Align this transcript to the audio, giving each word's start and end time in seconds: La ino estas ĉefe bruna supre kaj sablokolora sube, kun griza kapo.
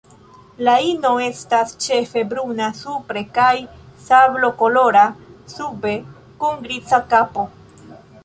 La 0.67 0.73
ino 0.91 1.09
estas 1.23 1.73
ĉefe 1.83 2.23
bruna 2.31 2.69
supre 2.79 3.23
kaj 3.35 3.51
sablokolora 4.07 5.05
sube, 5.55 5.93
kun 6.45 6.61
griza 6.67 7.03
kapo. 7.13 7.47